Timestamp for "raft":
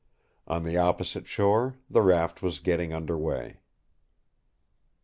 2.01-2.41